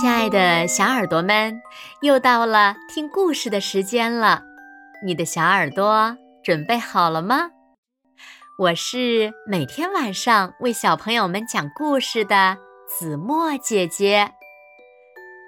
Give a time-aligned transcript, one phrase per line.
[0.00, 1.60] 亲爱的小耳朵们，
[2.02, 4.44] 又到了听故事的时间了。
[5.04, 7.50] 你的小耳朵准备好了吗？
[8.60, 12.56] 我是每天晚上为小朋友们讲故事的
[12.86, 14.30] 子墨姐姐。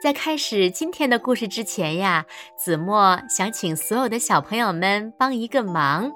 [0.03, 2.27] 在开始今天的故事之前呀，
[2.59, 6.11] 子墨想请所有的小朋友们帮一个忙，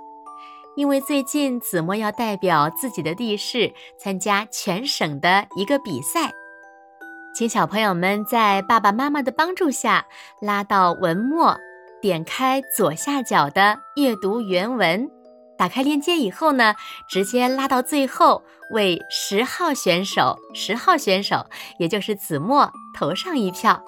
[0.74, 6.32] 因为最近子墨要代表自己的地市参加全省的一个比赛。
[7.34, 10.06] 请小朋友们在爸爸妈妈的帮助下，
[10.40, 11.56] 拉到文末，
[12.00, 15.10] 点开左下角的阅读原文，
[15.58, 16.76] 打开链接以后呢，
[17.08, 21.44] 直接拉到最后，为十号选手，十号选手，
[21.80, 23.82] 也就是子墨投上一票。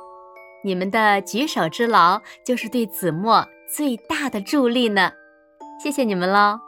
[0.65, 5.13] 你们的举手之劳，就是对子墨最大的助力呢。
[5.81, 6.59] 谢谢你们喽。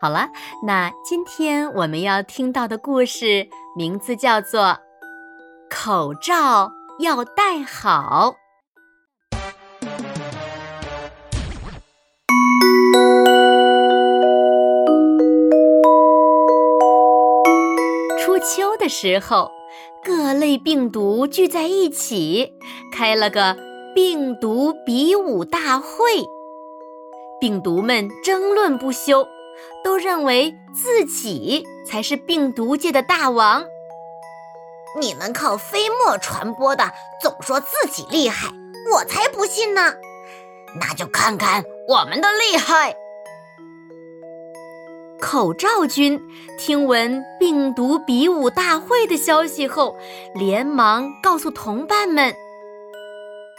[0.00, 0.28] 好了，
[0.66, 4.76] 那今天我们要听到的故事名字叫做。
[5.70, 8.34] 口罩要戴好。
[18.18, 19.50] 初秋的时候，
[20.04, 22.52] 各类病毒聚在一起，
[22.92, 23.56] 开了个
[23.94, 25.88] 病毒比武大会。
[27.40, 29.26] 病毒们争论不休，
[29.84, 33.64] 都认为自己才是病毒界的大王。
[34.96, 38.48] 你们靠飞沫传播的，总说自己厉害，
[38.92, 39.94] 我才不信呢！
[40.80, 42.96] 那就看看我们的厉害。
[45.20, 46.20] 口罩君
[46.58, 49.96] 听闻病毒比武大会的消息后，
[50.34, 52.34] 连忙告诉同伴们：“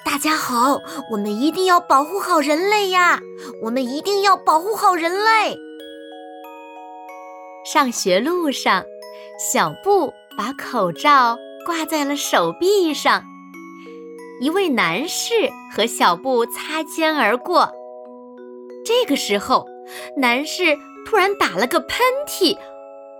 [0.06, 0.80] 大家好，
[1.12, 3.20] 我们一定要保护好人类呀！
[3.62, 5.58] 我们一定要保护好人类。”
[7.66, 8.84] 上学路上，
[9.38, 10.14] 小布。
[10.40, 13.26] 把口罩挂在了手臂上，
[14.40, 15.34] 一位男士
[15.70, 17.70] 和小布擦肩而过。
[18.86, 19.68] 这个时候，
[20.16, 22.58] 男士突然打了个喷嚏！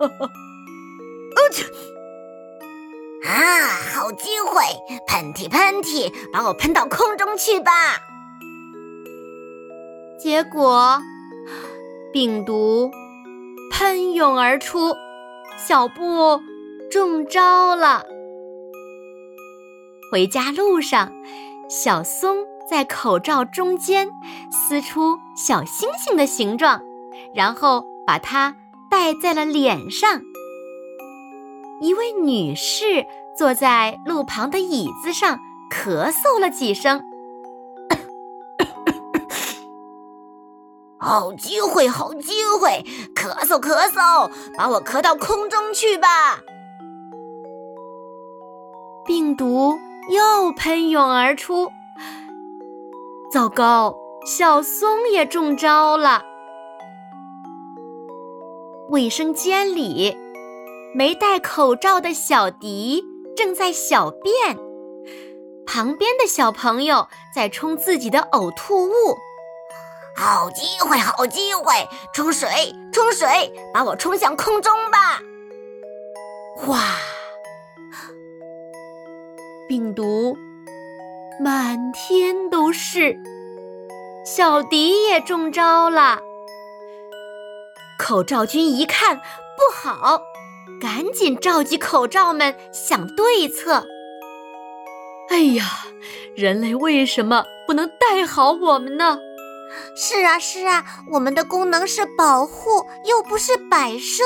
[3.28, 4.62] 啊，好机会！
[5.06, 7.98] 喷嚏喷嚏，把我喷到空中去吧！
[10.18, 10.98] 结果，
[12.14, 12.90] 病毒
[13.70, 14.96] 喷涌而出，
[15.58, 16.40] 小布。
[16.90, 18.04] 中招了。
[20.10, 21.12] 回家路上，
[21.68, 24.10] 小松在口罩中间
[24.50, 26.82] 撕出小星星的形状，
[27.32, 28.56] 然后把它
[28.90, 30.20] 戴在了脸上。
[31.80, 33.06] 一位女士
[33.38, 35.38] 坐在路旁的椅子上，
[35.70, 37.00] 咳嗽了几声。
[40.98, 42.84] 好机会，好机会！
[43.14, 46.40] 咳嗽，咳嗽，把我咳到空中去吧！
[49.10, 49.76] 病毒
[50.08, 51.72] 又喷涌而出，
[53.32, 53.92] 糟糕！
[54.24, 56.22] 小松也中招了。
[58.88, 60.16] 卫生间里，
[60.94, 63.02] 没戴口罩的小迪
[63.36, 64.56] 正在小便，
[65.66, 68.92] 旁边的小朋友在冲自己的呕吐物。
[70.14, 71.88] 好机会，好机会！
[72.14, 72.48] 冲水，
[72.92, 75.20] 冲水，把我冲向空中吧！
[76.68, 76.78] 哇！
[79.70, 80.36] 病毒
[81.38, 83.16] 满天都是，
[84.26, 86.18] 小迪也中招了。
[87.96, 89.22] 口罩君一看不
[89.72, 90.22] 好，
[90.80, 93.86] 赶紧召集口罩们想对策。
[95.28, 95.64] 哎呀，
[96.34, 99.20] 人类为什么不能戴好我们呢？
[99.94, 104.24] 是啊，是啊，我们的功能是保护，又不是摆设。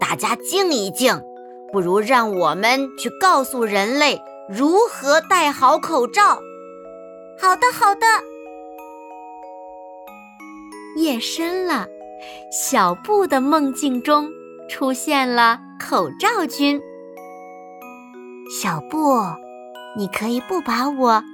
[0.00, 1.22] 大家静一静。
[1.72, 6.38] 不如让我们去告诉人类如何戴好口罩。
[7.40, 8.06] 好的，好的。
[10.96, 11.86] 夜深了，
[12.52, 14.30] 小布的梦境中
[14.68, 16.78] 出现了口罩君。
[18.60, 19.18] 小布，
[19.96, 21.24] 你可以不把我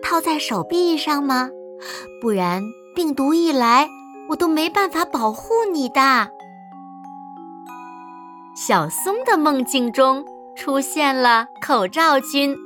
[0.00, 1.50] 套在手臂上吗？
[2.20, 2.62] 不然
[2.94, 3.88] 病毒一来，
[4.28, 6.30] 我都没办法保护你的。
[8.60, 10.24] 小松的梦境中
[10.56, 12.56] 出现了口罩君。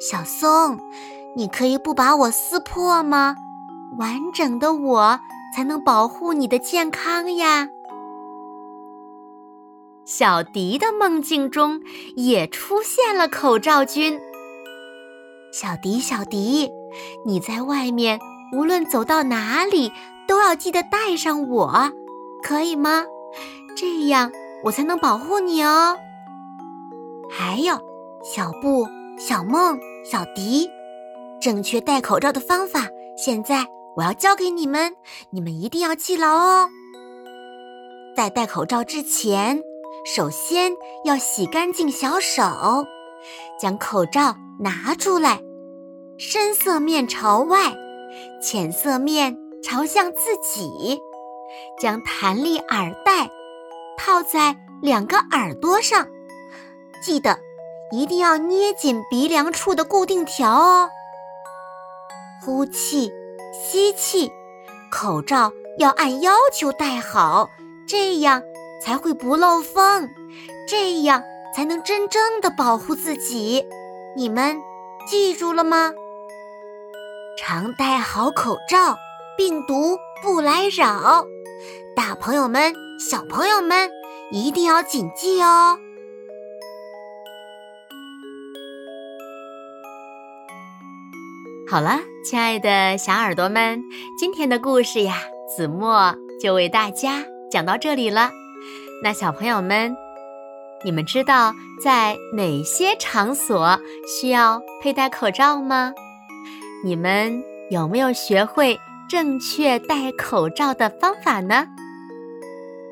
[0.00, 0.76] 小松，
[1.36, 3.36] 你可以不把我撕破吗？
[3.98, 5.20] 完整的我
[5.54, 7.68] 才能保护你的健康呀。
[10.04, 11.80] 小迪的梦境中
[12.16, 14.18] 也出现了口罩君。
[15.52, 16.68] 小迪，小迪，
[17.24, 18.18] 你在外面
[18.56, 19.92] 无论走到哪里
[20.26, 21.92] 都要记得带上我，
[22.42, 23.04] 可以吗？
[23.76, 24.32] 这样。
[24.64, 25.96] 我才能保护你哦。
[27.30, 27.78] 还有
[28.22, 28.86] 小布、
[29.18, 30.68] 小梦、小迪，
[31.40, 33.66] 正确戴口罩的方法，现在
[33.96, 34.94] 我要教给你们，
[35.30, 36.68] 你们一定要记牢哦。
[38.16, 39.62] 在戴口罩之前，
[40.04, 40.72] 首先
[41.04, 42.42] 要洗干净小手，
[43.60, 45.40] 将口罩拿出来，
[46.18, 47.74] 深色面朝外，
[48.42, 50.98] 浅色面朝向自己，
[51.78, 53.30] 将弹力耳带
[54.08, 56.08] 套在两个耳朵上，
[57.04, 57.38] 记得
[57.92, 60.88] 一定要捏紧鼻梁处的固定条哦。
[62.42, 63.12] 呼气，
[63.52, 64.32] 吸气，
[64.90, 67.50] 口罩要按要求戴好。
[67.86, 68.42] 这样
[68.82, 70.08] 才会不漏风，
[70.66, 71.22] 这样
[71.54, 73.66] 才能真正的保护自己。
[74.16, 74.58] 你们
[75.06, 75.92] 记住了吗？
[77.38, 78.96] 常戴好口罩，
[79.36, 81.26] 病毒不来扰。
[81.98, 83.90] 大朋友们、小朋友们
[84.30, 85.76] 一定要谨记哦。
[91.68, 93.82] 好了，亲爱的小耳朵们，
[94.16, 95.16] 今天的故事呀，
[95.48, 97.24] 子墨就为大家。
[97.50, 98.30] 讲到这里了，
[99.02, 99.92] 那小朋友们，
[100.84, 101.52] 你们知道
[101.82, 105.92] 在哪些场所需要佩戴口罩吗？
[106.84, 107.42] 你们
[107.72, 108.78] 有没有学会
[109.10, 111.66] 正确戴口罩的方法呢？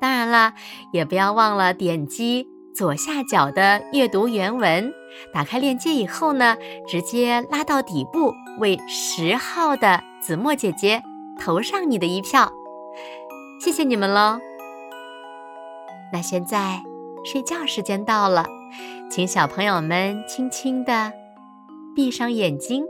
[0.00, 0.54] 当然了，
[0.92, 4.92] 也不要忘了点击左下角的阅读原文，
[5.34, 6.56] 打开链接以后呢，
[6.86, 11.02] 直接拉到底部，为十号的子墨姐姐
[11.40, 12.52] 投上你的一票。
[13.60, 14.38] 谢谢你们喽！
[16.12, 16.80] 那现在
[17.24, 18.46] 睡觉时间到了，
[19.10, 21.12] 请小朋友们轻轻的
[21.96, 22.86] 闭上眼睛，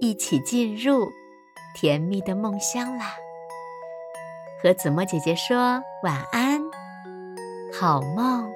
[0.00, 1.08] 一起进入
[1.74, 3.16] 甜蜜的梦乡啦。
[4.64, 5.58] 和子墨姐姐说
[6.02, 6.58] 晚安，
[7.78, 8.50] 好梦。